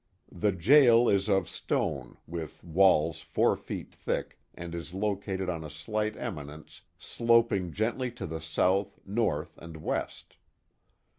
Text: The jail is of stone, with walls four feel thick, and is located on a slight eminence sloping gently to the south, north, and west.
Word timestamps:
The 0.31 0.51
jail 0.51 1.07
is 1.07 1.29
of 1.29 1.47
stone, 1.47 2.17
with 2.25 2.63
walls 2.63 3.19
four 3.21 3.55
feel 3.55 3.85
thick, 3.91 4.39
and 4.55 4.73
is 4.73 4.95
located 4.95 5.47
on 5.47 5.63
a 5.63 5.69
slight 5.69 6.17
eminence 6.17 6.81
sloping 6.97 7.71
gently 7.71 8.09
to 8.13 8.25
the 8.25 8.41
south, 8.41 8.97
north, 9.05 9.59
and 9.59 9.77
west. 9.77 10.37